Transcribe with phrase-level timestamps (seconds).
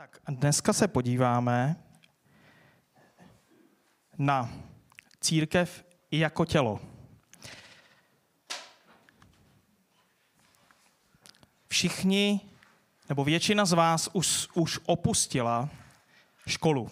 [0.00, 1.76] Tak dneska se podíváme
[4.18, 4.52] na
[5.20, 6.80] církev i jako tělo.
[11.68, 12.40] Všichni,
[13.08, 15.68] nebo většina z vás už, už opustila
[16.46, 16.90] školu.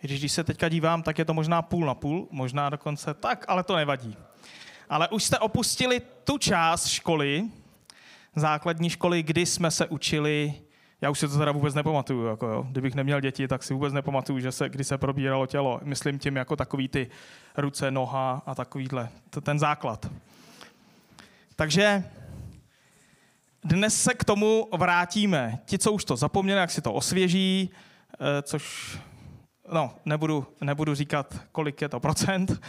[0.00, 3.44] Když, když se teďka dívám, tak je to možná půl na půl, možná dokonce tak,
[3.48, 4.16] ale to nevadí.
[4.88, 7.44] Ale už jste opustili tu část školy,
[8.34, 10.65] základní školy, kdy jsme se učili,
[11.00, 12.66] já už si to teda vůbec nepamatuju, jako jo.
[12.70, 15.80] kdybych neměl děti, tak si vůbec nepamatuju, že se, kdy se probíralo tělo.
[15.82, 17.10] Myslím tím jako takový ty
[17.56, 19.08] ruce, noha a takovýhle,
[19.42, 20.10] ten základ.
[21.56, 22.04] Takže
[23.64, 25.58] dnes se k tomu vrátíme.
[25.64, 27.70] Ti, co už to zapomněli, jak si to osvěží,
[28.14, 28.96] eh, což
[29.72, 32.62] no, nebudu, nebudu říkat, kolik je to procent.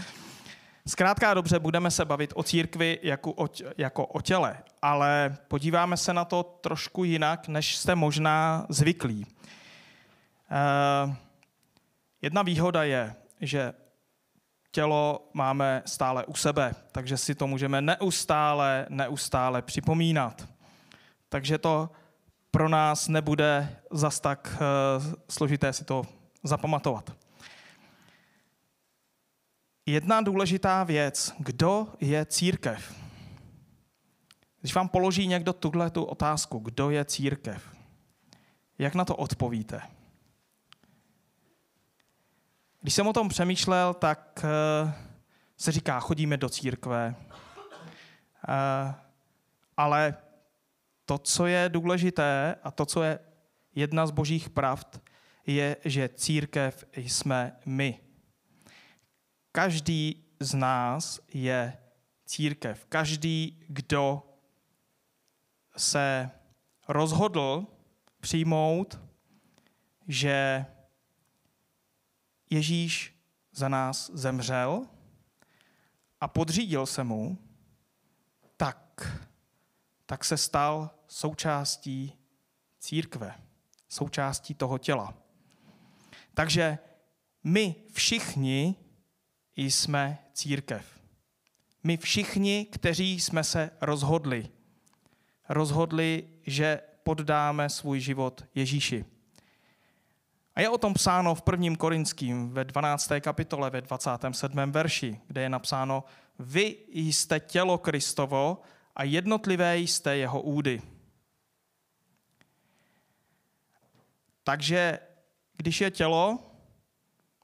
[0.88, 6.14] Zkrátka dobře, budeme se bavit o církvi jako o, jako o těle, ale podíváme se
[6.14, 9.26] na to trošku jinak, než jste možná zvyklí.
[11.06, 11.16] Uh,
[12.22, 13.74] jedna výhoda je, že
[14.72, 20.48] tělo máme stále u sebe, takže si to můžeme neustále, neustále připomínat.
[21.30, 21.90] Takže to
[22.52, 26.04] pro nás nebude zas tak uh, složité si to
[26.44, 27.17] zapamatovat.
[29.90, 31.34] Jedna důležitá věc.
[31.40, 32.96] Kdo je církev?
[34.60, 37.76] Když vám položí někdo tuhle tu otázku, kdo je církev,
[38.80, 39.82] jak na to odpovíte?
[42.82, 44.46] Když jsem o tom přemýšlel, tak
[44.84, 44.92] uh,
[45.58, 47.16] se říká, chodíme do církve.
[47.28, 48.94] Uh,
[49.78, 50.18] ale
[51.06, 53.20] to, co je důležité a to, co je
[53.76, 55.02] jedna z božích pravd,
[55.46, 58.07] je, že církev jsme my.
[59.58, 61.78] Každý z nás je
[62.26, 62.86] církev.
[62.86, 64.24] Každý, kdo
[65.78, 66.32] se
[66.88, 67.68] rozhodl
[68.20, 69.00] přijmout,
[70.08, 70.66] že
[72.50, 73.20] Ježíš
[73.52, 74.88] za nás zemřel
[76.22, 77.38] a podřídil se mu,
[78.58, 79.02] tak,
[80.06, 82.14] tak se stal součástí
[82.80, 83.36] církve,
[83.90, 85.14] součástí toho těla.
[86.34, 86.78] Takže
[87.44, 88.76] my všichni
[89.58, 90.86] jsme církev.
[91.84, 94.50] My všichni, kteří jsme se rozhodli,
[95.50, 99.06] rozhodli, že poddáme svůj život Ježíši.
[100.56, 101.76] A je o tom psáno v 1.
[101.76, 103.12] Korinským ve 12.
[103.22, 104.72] kapitole ve 27.
[104.72, 106.04] verši, kde je napsáno
[106.40, 108.62] Vy jste tělo Kristovo
[108.96, 110.82] a jednotlivé jste jeho údy.
[114.44, 115.00] Takže
[115.58, 116.40] když je tělo,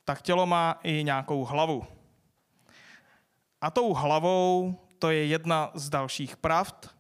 [0.06, 1.88] tak tělo má i nějakou hlavu.
[3.64, 6.96] A tou hlavou to je jedna z dalších pravd,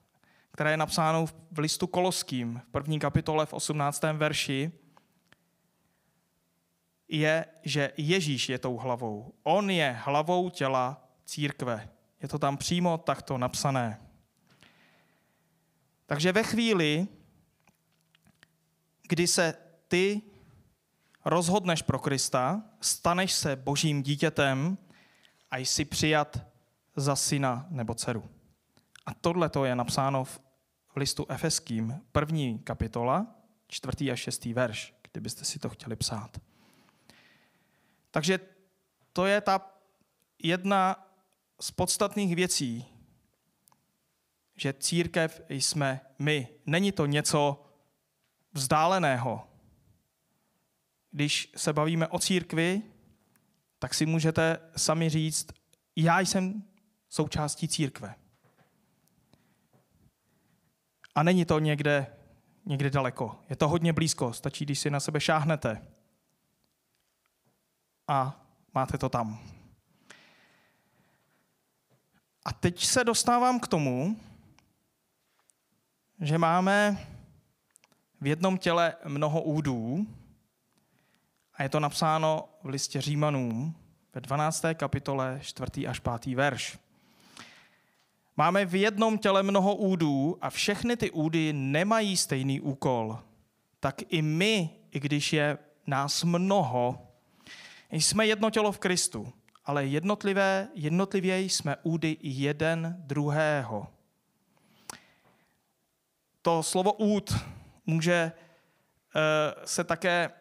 [0.51, 4.03] která je napsána v listu Koloským, v první kapitole v 18.
[4.13, 4.71] verši,
[7.07, 9.33] je, že Ježíš je tou hlavou.
[9.43, 11.89] On je hlavou těla církve.
[12.21, 14.01] Je to tam přímo takto napsané.
[16.05, 17.07] Takže ve chvíli,
[19.07, 19.55] kdy se
[19.87, 20.21] ty
[21.25, 24.77] rozhodneš pro Krista, staneš se božím dítětem
[25.51, 26.52] a jsi přijat
[26.95, 28.29] za syna nebo dceru.
[29.05, 30.39] A tohle to je napsáno v
[30.95, 33.35] listu Efeským, první kapitola,
[33.67, 36.41] čtvrtý a šestý verš, kdybyste si to chtěli psát.
[38.11, 38.39] Takže
[39.13, 39.71] to je ta
[40.43, 41.07] jedna
[41.59, 42.85] z podstatných věcí,
[44.55, 46.47] že církev jsme my.
[46.65, 47.65] Není to něco
[48.53, 49.47] vzdáleného.
[51.11, 52.81] Když se bavíme o církvi,
[53.79, 55.47] tak si můžete sami říct,
[55.95, 56.63] já jsem
[57.13, 58.15] součástí církve.
[61.15, 62.07] A není to někde,
[62.65, 63.39] někde daleko.
[63.49, 64.33] Je to hodně blízko.
[64.33, 65.87] Stačí, když si na sebe šáhnete.
[68.07, 69.39] A máte to tam.
[72.45, 74.19] A teď se dostávám k tomu,
[76.21, 77.07] že máme
[78.21, 80.07] v jednom těle mnoho údů
[81.53, 83.75] a je to napsáno v listě Římanům
[84.13, 84.65] ve 12.
[84.73, 85.87] kapitole 4.
[85.87, 86.35] až 5.
[86.35, 86.82] verš.
[88.37, 93.19] Máme v jednom těle mnoho údů a všechny ty údy nemají stejný úkol.
[93.79, 95.57] Tak i my, i když je
[95.87, 97.07] nás mnoho,
[97.91, 99.33] jsme jedno tělo v Kristu,
[99.65, 103.87] ale jednotlivé, jednotlivě jsme údy jeden druhého.
[106.41, 107.35] To slovo úd
[107.85, 108.31] může
[109.15, 109.21] uh,
[109.65, 110.31] se také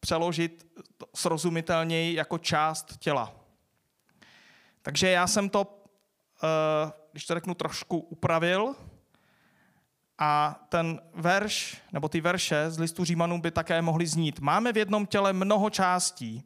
[0.00, 0.66] přeložit
[1.14, 3.34] srozumitelněji jako část těla.
[4.82, 5.83] Takže já jsem to Eh,
[7.12, 8.74] když to řeknu, trošku upravil
[10.18, 14.40] A ten verš, nebo ty verše z listu Římanů by také mohly znít.
[14.40, 16.42] Máme v jednom těle mnoho částí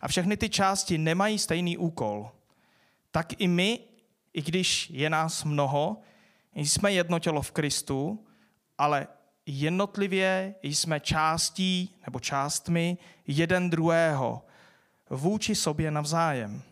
[0.00, 2.30] a všechny ty části nemají stejný úkol.
[3.10, 3.80] Tak i my,
[4.32, 5.96] i když je nás mnoho,
[6.54, 8.26] jsme jedno tělo v Kristu,
[8.78, 9.06] ale
[9.46, 14.42] jednotlivě jsme částí nebo částmi jeden druhého
[15.10, 16.62] vůči sobě navzájem.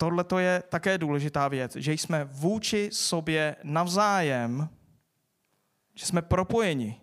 [0.00, 4.68] Tohle to je také důležitá věc, že jsme vůči sobě navzájem,
[5.94, 7.00] že jsme propojeni.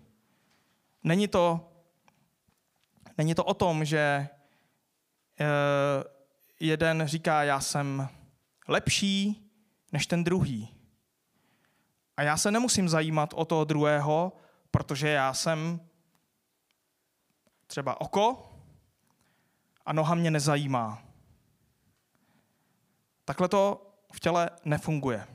[1.03, 1.71] Není to,
[3.17, 4.27] není to o tom, že eh,
[6.59, 8.09] jeden říká, já jsem
[8.67, 9.49] lepší
[9.91, 10.75] než ten druhý.
[12.17, 14.37] A já se nemusím zajímat o toho druhého,
[14.71, 15.81] protože já jsem
[17.67, 18.53] třeba oko
[19.85, 21.06] a noha mě nezajímá.
[23.27, 25.27] Takhle to v těle nefunguje.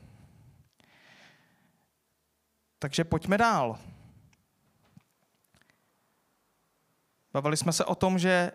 [2.79, 3.79] Takže pojďme dál.
[7.33, 8.51] Bavili jsme se o tom, že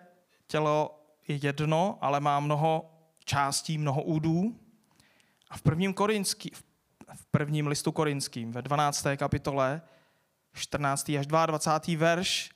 [0.46, 2.90] tělo je jedno, ale má mnoho
[3.24, 4.60] částí, mnoho údů.
[5.50, 6.50] A v prvním, korinský,
[7.14, 9.06] v prvním listu korinským, ve 12.
[9.16, 9.82] kapitole,
[10.52, 11.08] 14.
[11.08, 11.98] až 22.
[11.98, 12.50] verš,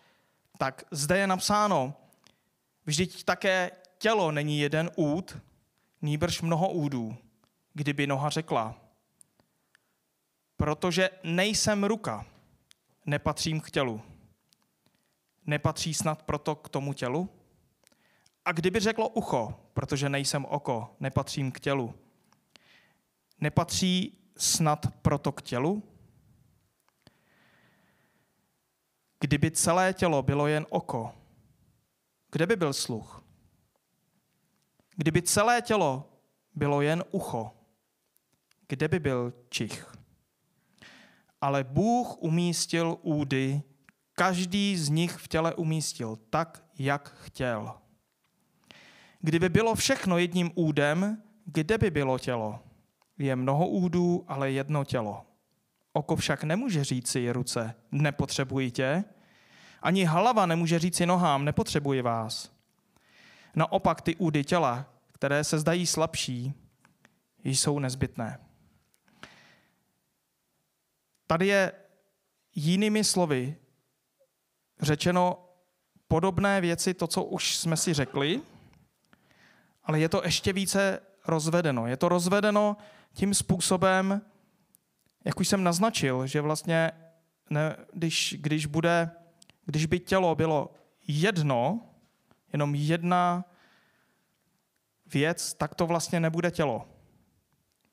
[0.58, 1.94] tak zde je napsáno,
[2.86, 5.38] vždyť také tělo není jeden úd,
[6.02, 7.16] nýbrž mnoho údů,
[7.74, 8.74] kdyby noha řekla,
[10.56, 12.26] protože nejsem ruka,
[13.06, 14.02] nepatřím k tělu.
[15.46, 17.28] Nepatří snad proto k tomu tělu?
[18.44, 21.94] A kdyby řeklo ucho, protože nejsem oko, nepatřím k tělu.
[23.40, 25.82] Nepatří snad proto k tělu?
[29.20, 31.14] Kdyby celé tělo bylo jen oko,
[32.32, 33.21] kde by byl sluch?
[34.96, 36.08] Kdyby celé tělo
[36.54, 37.50] bylo jen ucho,
[38.68, 39.94] kde by byl čich?
[41.40, 43.62] Ale Bůh umístil údy,
[44.12, 47.74] každý z nich v těle umístil tak, jak chtěl.
[49.20, 52.60] Kdyby bylo všechno jedním údem, kde by bylo tělo?
[53.18, 55.26] Je mnoho údů, ale jedno tělo.
[55.92, 59.04] Oko však nemůže říci ruce, nepotřebuji tě.
[59.82, 62.51] Ani hlava nemůže říci nohám, nepotřebuji vás.
[63.56, 66.54] Naopak ty údy těla, které se zdají slabší,
[67.44, 68.38] jsou nezbytné.
[71.26, 71.72] Tady je
[72.54, 73.56] jinými slovy
[74.80, 75.48] řečeno
[76.08, 78.40] podobné věci, to, co už jsme si řekli,
[79.84, 81.86] ale je to ještě více rozvedeno.
[81.86, 82.76] Je to rozvedeno
[83.12, 84.22] tím způsobem,
[85.24, 86.92] jak už jsem naznačil, že vlastně
[87.50, 89.10] ne, když, když, bude,
[89.64, 90.74] když by tělo bylo
[91.08, 91.80] jedno,
[92.52, 93.44] jenom jedna
[95.06, 96.88] věc, tak to vlastně nebude tělo.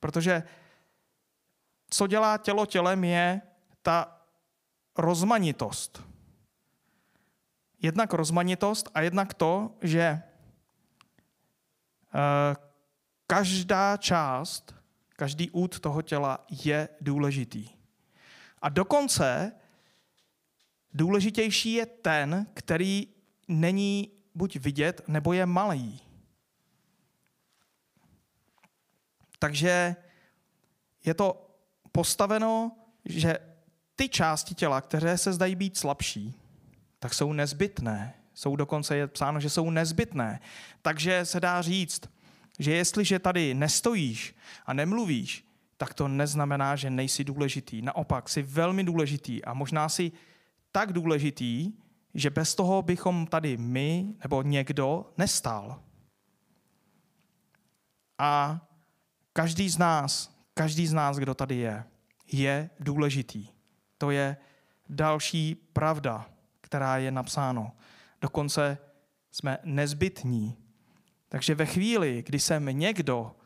[0.00, 0.42] Protože
[1.90, 3.40] co dělá tělo tělem je
[3.82, 4.20] ta
[4.98, 6.02] rozmanitost.
[7.82, 10.22] Jednak rozmanitost a jednak to, že eh,
[13.26, 14.74] každá část,
[15.16, 17.68] každý út toho těla je důležitý.
[18.62, 19.52] A dokonce
[20.92, 23.08] důležitější je ten, který
[23.48, 26.00] není buď vidět, nebo je malý.
[29.38, 29.96] Takže
[31.04, 31.50] je to
[31.92, 32.72] postaveno,
[33.04, 33.38] že
[33.96, 36.34] ty části těla, které se zdají být slabší,
[36.98, 38.14] tak jsou nezbytné.
[38.34, 40.40] Jsou dokonce je psáno, že jsou nezbytné.
[40.82, 42.08] Takže se dá říct,
[42.58, 44.34] že jestliže tady nestojíš
[44.66, 45.44] a nemluvíš,
[45.76, 47.82] tak to neznamená, že nejsi důležitý.
[47.82, 50.12] Naopak, jsi velmi důležitý a možná si
[50.72, 51.72] tak důležitý,
[52.14, 55.82] že bez toho bychom tady my nebo někdo nestál.
[58.18, 58.60] A
[59.32, 61.84] Každý z nás, každý z nás, kdo tady je,
[62.32, 63.48] je důležitý.
[63.98, 64.36] To je
[64.88, 67.72] další pravda, která je napsáno.
[68.20, 68.78] Dokonce
[69.30, 70.56] jsme nezbytní.
[71.28, 73.36] Takže ve chvíli, kdy sem někdo,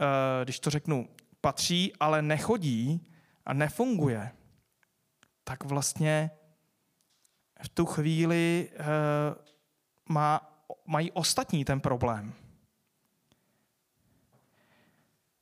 [0.00, 1.08] eh, když to řeknu,
[1.40, 3.06] patří, ale nechodí
[3.46, 4.30] a nefunguje,
[5.44, 6.30] tak vlastně
[7.62, 8.84] v tu chvíli eh,
[10.08, 12.34] má, mají ostatní ten problém.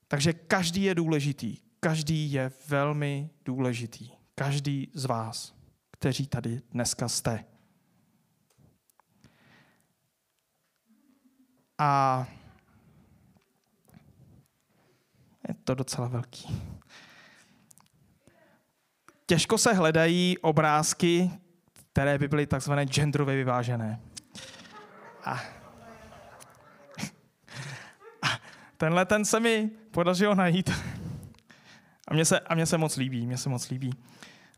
[0.09, 1.56] Takže každý je důležitý.
[1.80, 4.11] Každý je velmi důležitý.
[4.35, 5.54] Každý z vás,
[5.90, 7.44] kteří tady dneska jste.
[11.78, 12.26] A
[15.49, 16.62] je to docela velký.
[19.26, 21.30] Těžko se hledají obrázky,
[21.94, 24.00] které by byly takzvané genderově vyvážené.
[25.24, 25.42] A
[28.76, 30.70] Tenhle ten se mi podařilo najít.
[32.08, 33.92] A mně se, a mně se moc líbí, mně se moc líbí.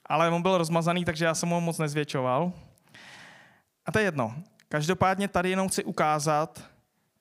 [0.06, 2.52] Ale on byl rozmazaný, takže já jsem ho moc nezvětšoval.
[3.86, 4.34] A to je jedno.
[4.68, 6.70] Každopádně tady jenom chci ukázat,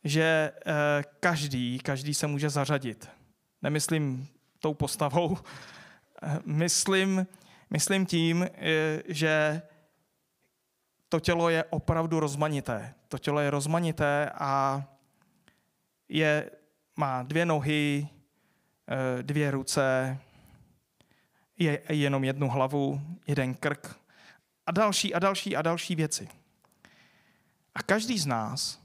[0.03, 3.09] že eh, každý, každý se může zařadit.
[3.61, 4.27] Nemyslím
[4.59, 5.37] tou postavou,
[6.23, 7.27] eh, myslím,
[7.69, 9.61] myslím tím, eh, že
[11.15, 12.93] to tělo je opravdu rozmanité.
[13.07, 14.83] To tělo je rozmanité a
[16.09, 16.51] je,
[16.95, 18.07] má dvě nohy,
[19.21, 20.17] dvě ruce,
[21.57, 23.99] je jenom jednu hlavu, jeden krk
[24.65, 26.29] a další a další a další věci.
[27.75, 28.79] A každý z nás,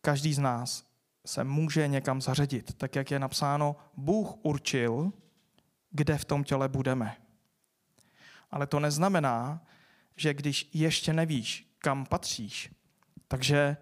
[0.00, 0.84] každý z nás
[1.26, 5.12] se může někam zařadit, tak jak je napsáno, Bůh určil,
[5.90, 7.16] kde v tom těle budeme.
[8.50, 9.60] Ale to neznamená,
[10.16, 12.70] že když ještě nevíš, kam patříš,
[13.28, 13.76] takže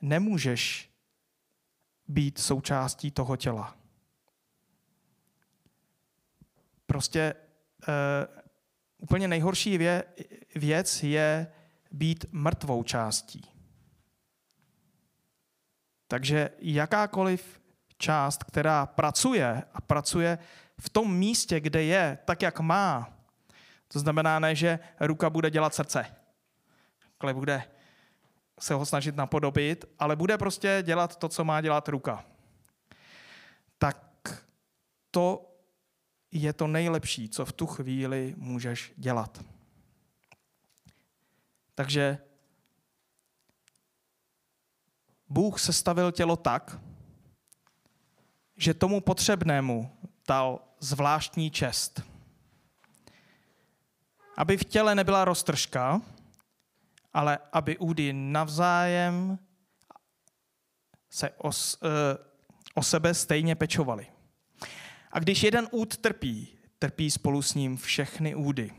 [0.00, 0.90] nemůžeš
[2.08, 3.76] být součástí toho těla.
[6.86, 7.94] Prostě uh,
[8.98, 10.04] úplně nejhorší vě,
[10.54, 11.52] věc je
[11.90, 13.42] být mrtvou částí.
[16.08, 17.60] Takže jakákoliv
[17.98, 20.38] část, která pracuje a pracuje
[20.80, 23.15] v tom místě, kde je, tak, jak má,
[23.88, 26.16] to znamená ne, že ruka bude dělat srdce,
[27.20, 27.64] ale bude
[28.60, 32.24] se ho snažit napodobit, ale bude prostě dělat to, co má dělat ruka.
[33.78, 34.42] Tak
[35.10, 35.52] to
[36.32, 39.44] je to nejlepší, co v tu chvíli můžeš dělat.
[41.74, 42.18] Takže
[45.28, 46.80] Bůh sestavil tělo tak,
[48.56, 49.96] že tomu potřebnému
[50.28, 52.15] dal zvláštní čest.
[54.36, 56.00] Aby v těle nebyla roztržka,
[57.14, 59.38] ale aby údy navzájem
[61.10, 61.50] se o,
[62.74, 64.06] o sebe stejně pečovali.
[65.12, 68.70] A když jeden úd trpí, trpí spolu s ním všechny údy.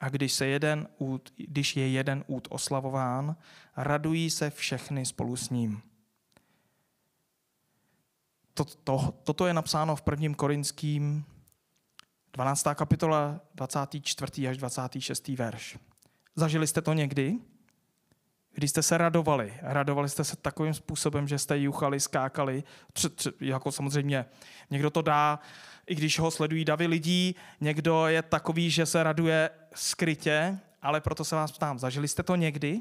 [0.00, 3.36] A když, se jeden úd, když je jeden úd oslavován,
[3.76, 5.82] radují se všechny spolu s ním.
[8.54, 10.34] To, to, toto je napsáno v 1.
[10.34, 11.24] Korinským
[12.34, 12.66] 12.
[12.74, 14.48] kapitola 24.
[14.48, 15.28] až 26.
[15.28, 15.78] verš.
[16.36, 17.38] Zažili jste to někdy?
[18.54, 23.30] Když jste se radovali, radovali jste se takovým způsobem, že jste juchali, skákali, tři, tři,
[23.40, 24.26] jako samozřejmě
[24.70, 25.38] někdo to dá,
[25.86, 31.24] i když ho sledují davy lidí, někdo je takový, že se raduje skrytě, ale proto
[31.24, 32.80] se vás ptám, zažili jste to někdy?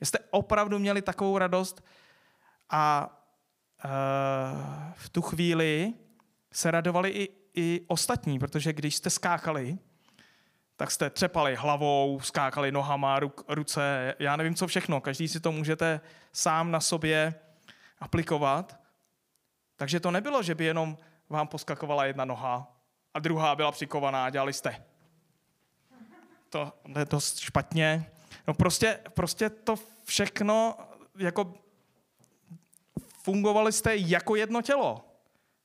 [0.00, 1.84] Jste opravdu měli takovou radost
[2.70, 3.12] a
[3.84, 3.90] uh,
[4.94, 5.94] v tu chvíli
[6.52, 9.78] se radovali i, i ostatní, protože když jste skákali,
[10.76, 15.00] tak jste třepali hlavou, skákali nohama, ruk, ruce, já nevím co všechno.
[15.00, 16.00] Každý si to můžete
[16.32, 17.34] sám na sobě
[17.98, 18.80] aplikovat.
[19.76, 22.72] Takže to nebylo, že by jenom vám poskakovala jedna noha
[23.14, 24.84] a druhá byla přikovaná a dělali jste.
[26.50, 28.10] To je dost špatně.
[28.46, 30.76] No prostě, prostě to všechno,
[31.18, 31.54] jako
[33.22, 35.13] fungovali jste jako jedno tělo.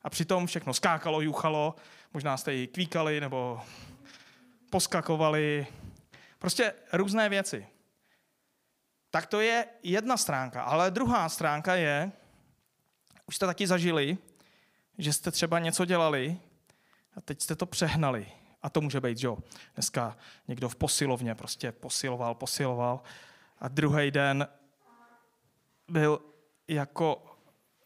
[0.02, 1.76] A přitom všechno skákalo, juchalo,
[2.14, 3.62] možná jste ji kvíkali nebo
[4.70, 5.68] poskakovali.
[6.40, 7.68] Prostě různé věci.
[9.12, 10.64] Tak to je jedna stránka.
[10.64, 12.12] Ale druhá stránka je,
[13.26, 14.18] už jste taky zažili,
[14.98, 16.40] že jste třeba něco dělali
[17.16, 18.32] a teď jste to přehnali.
[18.62, 19.38] A to může být, že jo,
[19.74, 23.02] dneska někdo v posilovně prostě posiloval, posiloval
[23.60, 24.48] a druhý den
[25.88, 26.22] byl
[26.68, 27.38] jako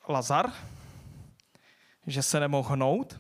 [0.07, 0.53] Lazar,
[2.07, 3.19] že se nemohl hnout.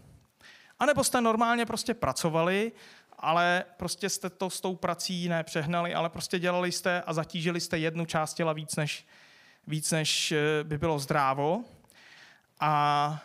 [0.79, 2.71] A nebo jste normálně prostě pracovali,
[3.19, 7.77] ale prostě jste to s tou prací nepřehnali, ale prostě dělali jste a zatížili jste
[7.77, 9.07] jednu část těla víc, než,
[9.67, 11.63] víc, než eh, by bylo zdrávo.
[12.59, 13.23] A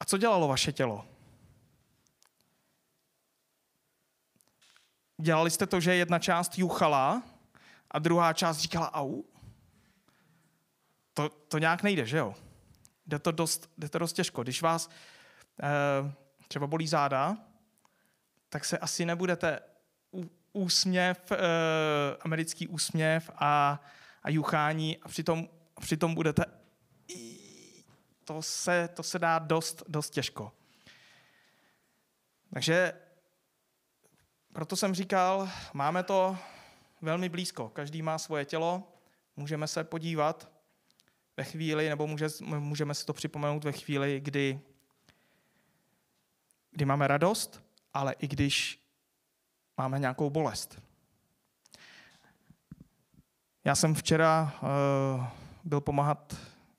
[0.00, 1.06] a co dělalo vaše tělo?
[5.18, 7.22] Dělali jste to, že jedna část juchala
[7.90, 9.22] a druhá část říkala au?
[11.14, 12.34] To, to nějak nejde, že jo?
[13.10, 14.42] Jde to dost, jde to dost těžko.
[14.42, 14.90] Když vás
[15.62, 16.12] eh,
[16.48, 17.36] třeba bolí záda,
[18.48, 19.60] tak se asi nebudete
[20.52, 21.36] úsměv, eh,
[22.20, 23.80] americký úsměv a,
[24.22, 25.48] a juchání a přitom,
[25.80, 26.44] přitom budete
[28.24, 30.52] to se, to se dá dost, dost těžko.
[32.54, 32.92] Takže
[34.52, 36.38] proto jsem říkal, máme to
[37.00, 37.68] velmi blízko.
[37.68, 38.92] Každý má svoje tělo,
[39.36, 40.49] můžeme se podívat
[41.40, 44.60] ve chvíli, nebo může, můžeme si to připomenout ve chvíli, kdy,
[46.70, 47.62] kdy máme radost,
[47.94, 48.84] ale i když
[49.76, 50.82] máme nějakou bolest.
[53.64, 55.24] Já jsem včera uh,
[55.64, 56.36] byl pomáhat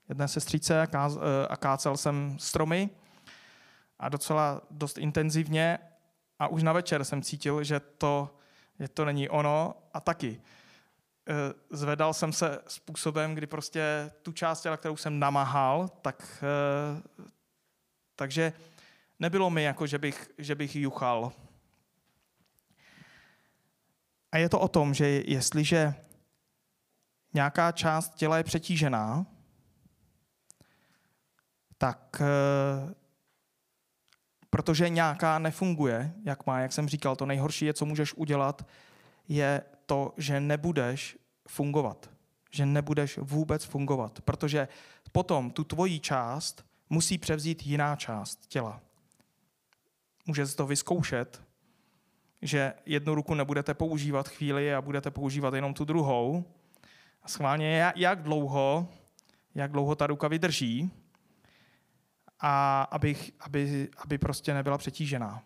[0.08, 0.88] jedné sestřice
[1.48, 2.90] a kácel jsem stromy
[3.98, 5.78] a docela dost intenzivně
[6.38, 8.36] a už na večer jsem cítil, že to,
[8.78, 10.40] že to není ono a taky.
[11.28, 17.26] Eh, zvedal jsem se způsobem, kdy prostě tu část těla, kterou jsem namáhal, tak, eh,
[18.16, 18.52] takže
[19.18, 21.32] nebylo mi jako, že bych, že bych juchal.
[24.32, 25.94] A je to o tom, že jestliže
[27.34, 29.26] nějaká část těla je přetížená,
[31.78, 32.94] tak eh,
[34.50, 38.66] protože nějaká nefunguje, jak má, jak jsem říkal, to nejhorší je, co můžeš udělat,
[39.28, 42.10] je to, že nebudeš fungovat.
[42.50, 44.68] Že nebudeš vůbec fungovat, protože
[45.12, 48.80] potom tu tvoji část musí převzít jiná část těla.
[50.26, 51.42] Můžete to vyzkoušet,
[52.42, 56.44] že jednu ruku nebudete používat chvíli a budete používat jenom tu druhou.
[57.22, 58.88] A schválně, jak dlouho,
[59.54, 60.90] jak dlouho ta ruka vydrží,
[62.42, 65.42] a abych, aby, aby prostě nebyla přetížená.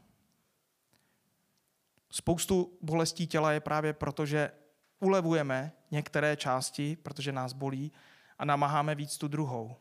[2.17, 4.53] Spoustu bolestí těla je právě proto, že
[5.01, 7.93] ulevujeme některé části, protože nás bolí,
[8.39, 9.77] a namáháme víc tu druhou.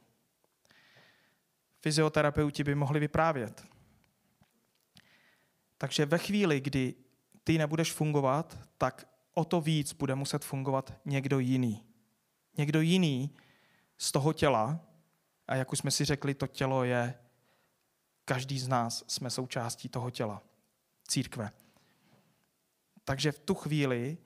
[1.79, 3.65] Fyzioterapeuti by mohli vyprávět.
[5.77, 6.93] Takže ve chvíli, kdy
[7.43, 11.83] ty nebudeš fungovat, tak o to víc bude muset fungovat někdo jiný.
[12.57, 13.35] Někdo jiný
[13.97, 14.79] z toho těla,
[15.47, 17.13] a jak už jsme si řekli, to tělo je,
[18.25, 20.41] každý z nás jsme součástí toho těla,
[21.07, 21.51] církve.
[23.05, 24.17] Takže v tu chvíli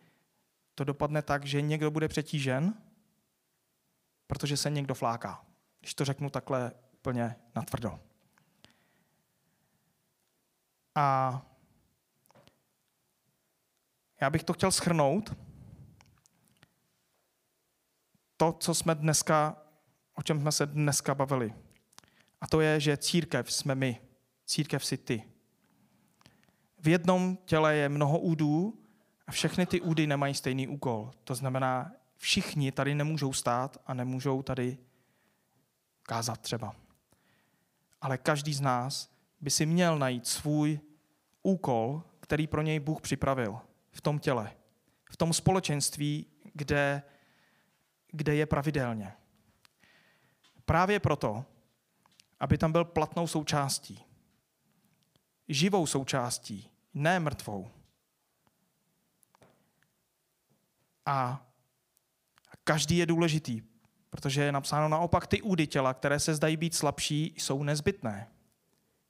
[0.75, 2.73] to dopadne tak, že někdo bude přetížen,
[4.27, 5.45] protože se někdo fláká.
[5.79, 7.99] Když to řeknu takhle úplně natvrdo.
[10.95, 11.41] A
[14.21, 15.35] já bych to chtěl schrnout.
[18.37, 19.57] To, co jsme dneska,
[20.13, 21.53] o čem jsme se dneska bavili.
[22.41, 24.01] A to je, že církev jsme my.
[24.45, 25.28] Církev si ty.
[26.79, 28.83] V jednom těle je mnoho údů
[29.27, 31.11] a všechny ty údy nemají stejný úkol.
[31.23, 34.77] To znamená, všichni tady nemůžou stát a nemůžou tady
[36.03, 36.75] kázat třeba.
[38.01, 40.79] Ale každý z nás by si měl najít svůj
[41.43, 43.59] úkol, který pro něj Bůh připravil
[43.91, 44.51] v tom těle,
[45.11, 47.03] v tom společenství, kde,
[48.11, 49.13] kde je pravidelně.
[50.65, 51.45] Právě proto,
[52.39, 54.05] aby tam byl platnou součástí.
[55.47, 57.71] Živou součástí, ne mrtvou.
[61.05, 61.45] A
[62.63, 63.61] každý je důležitý,
[64.09, 68.27] protože je napsáno naopak, ty údy těla, které se zdají být slabší, jsou nezbytné.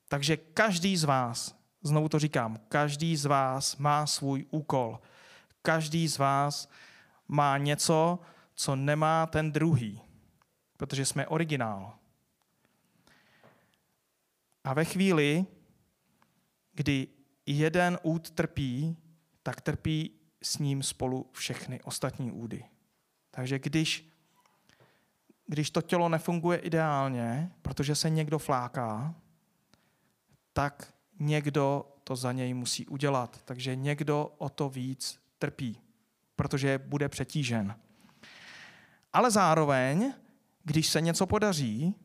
[0.07, 4.99] Takže každý z vás, znovu to říkám, každý z vás má svůj úkol.
[5.61, 6.69] Každý z vás
[7.27, 8.19] má něco,
[8.55, 10.01] co nemá ten druhý,
[10.77, 11.93] protože jsme originál.
[14.63, 15.45] A ve chvíli,
[16.73, 17.07] kdy
[17.57, 18.97] jeden úd trpí,
[19.43, 20.11] tak trpí
[20.43, 22.65] s ním spolu všechny ostatní údy.
[23.31, 24.09] Takže když,
[25.45, 29.15] když to tělo nefunguje ideálně, protože se někdo fláká,
[30.53, 33.41] tak někdo to za něj musí udělat.
[33.45, 35.81] Takže někdo o to víc trpí,
[36.35, 37.75] protože bude přetížen.
[39.13, 40.13] Ale zároveň,
[40.63, 41.95] když se něco podaří,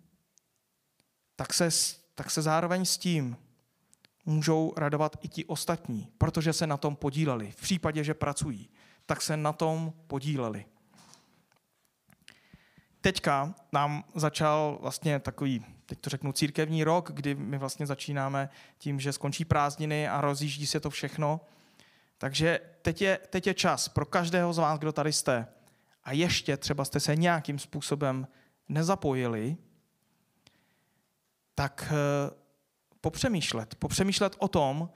[1.37, 1.71] tak se
[2.15, 3.37] tak se zároveň s tím
[4.27, 7.51] můžou radovat i ti ostatní, protože se na tom podíleli.
[7.51, 8.71] V případě, že pracují,
[9.07, 10.65] tak se na tom podíleli.
[13.01, 19.01] Teďka nám začal vlastně takový, teď to řeknu, církevní rok, kdy my vlastně začínáme tím,
[19.01, 21.41] že skončí prázdniny a rozjíždí se to všechno.
[22.19, 25.47] Takže teď je, teď je čas pro každého z vás, kdo tady jste,
[26.05, 28.29] a ještě třeba jste se nějakým způsobem
[28.69, 29.57] nezapojili,
[31.55, 32.44] tak eh,
[33.05, 33.75] popřemýšlet.
[33.75, 34.91] Popřemýšlet o tom,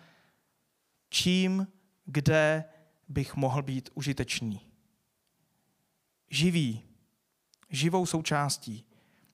[1.08, 1.66] čím,
[2.04, 2.64] kde
[3.08, 4.60] bych mohl být užitečný.
[6.30, 6.82] Živý,
[7.70, 8.84] živou součástí.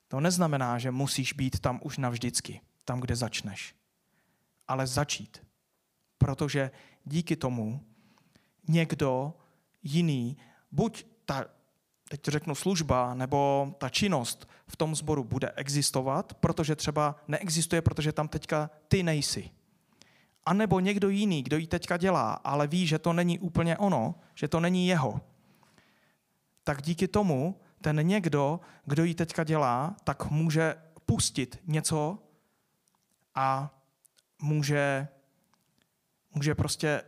[0.09, 3.75] To neznamená, že musíš být tam už navždycky, tam, kde začneš.
[4.69, 5.47] Ale začít.
[6.19, 6.71] Protože
[7.05, 7.87] díky tomu
[8.69, 9.35] někdo
[9.83, 10.37] jiný,
[10.71, 11.45] buď ta
[12.09, 18.13] teď řeknu, služba nebo ta činnost v tom sboru bude existovat, protože třeba neexistuje, protože
[18.13, 19.51] tam teďka ty nejsi.
[20.47, 24.15] A nebo někdo jiný, kdo ji teďka dělá, ale ví, že to není úplně ono,
[24.35, 25.21] že to není jeho.
[26.65, 30.75] Tak díky tomu ten někdo, kdo ji teďka dělá, tak může
[31.07, 32.19] pustit něco
[33.35, 33.75] a
[34.43, 35.09] může,
[36.35, 37.03] může prostě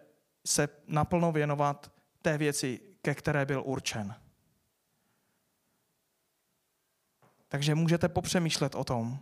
[0.46, 4.14] se naplno věnovat té věci, ke které byl určen.
[7.48, 9.18] Takže můžete popřemýšlet o tom.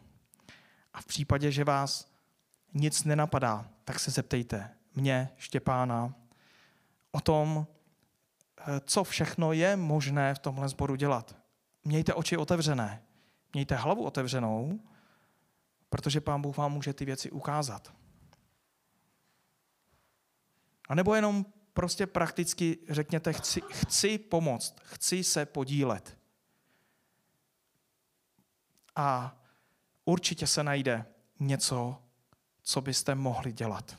[0.92, 2.12] A v případě, že vás
[2.74, 6.14] nic nenapadá, tak se zeptejte mě, Štěpána,
[7.12, 7.66] o tom,
[8.58, 11.36] eh, co všechno je možné v tomhle sboru dělat.
[11.84, 13.02] Mějte oči otevřené,
[13.52, 14.80] mějte hlavu otevřenou,
[15.88, 17.94] protože Pán Bůh vám může ty věci ukázat.
[20.88, 26.18] A nebo jenom prostě prakticky řekněte, chci, chci pomoct, chci se podílet.
[28.96, 29.36] A
[30.04, 31.06] určitě se najde
[31.40, 32.02] něco,
[32.62, 33.98] co byste mohli dělat.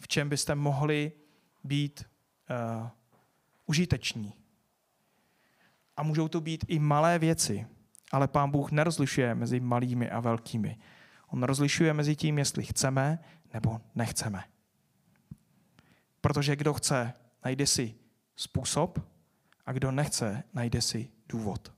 [0.00, 1.12] V čem byste mohli
[1.64, 2.04] být
[2.50, 2.88] uh,
[3.66, 4.32] užiteční.
[5.96, 7.66] A můžou to být i malé věci,
[8.12, 10.78] ale Pán Bůh nerozlišuje mezi malými a velkými.
[11.28, 13.18] On rozlišuje mezi tím, jestli chceme
[13.54, 14.44] nebo nechceme.
[16.20, 17.12] Protože kdo chce,
[17.44, 17.94] najde si
[18.36, 18.98] způsob
[19.66, 21.75] a kdo nechce, najde si důvod.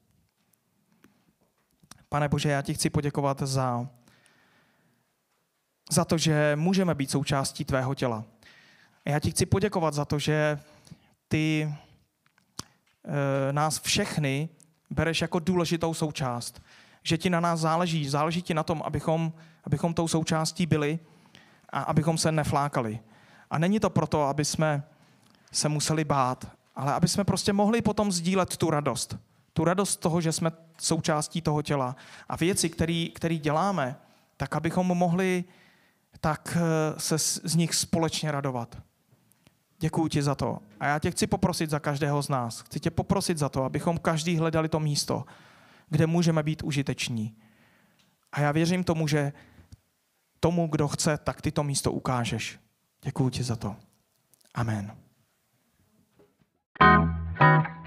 [2.09, 3.89] Pane Bože, já ti chci poděkovat za,
[5.91, 8.25] za to, že můžeme být součástí tvého těla.
[9.05, 10.59] Já ti chci poděkovat za to, že
[11.29, 11.75] ty
[13.05, 14.49] e, nás všechny
[14.91, 16.63] bereš jako důležitou součást.
[17.03, 19.33] Že ti na nás záleží, záleží ti na tom, abychom,
[19.65, 20.99] abychom tou součástí byli
[21.69, 23.01] a abychom se neflákali.
[23.51, 24.83] A není to proto, aby jsme
[25.53, 29.19] se museli bát, ale aby jsme prostě mohli potom sdílet tu radost.
[29.59, 31.97] Tu radost toho, že jsme součástí toho těla.
[32.29, 32.69] A věci,
[33.15, 33.97] které děláme,
[34.37, 35.45] tak abychom mohli
[36.21, 38.79] tak eh, se z nich společně radovat.
[39.79, 40.59] Děkuji ti za to.
[40.81, 42.61] A já tě chci poprosit za každého z nás.
[42.61, 45.25] Chci tě poprosit za to, abychom každý hledali to místo,
[45.89, 47.37] kde můžeme být užiteční.
[48.33, 49.33] A já věřím tomu, že
[50.41, 52.59] tomu, kdo chce, tak ty to místo ukážeš.
[53.03, 53.77] Děkuji ti za to.
[54.55, 54.97] Amen.
[57.39, 57.78] thank you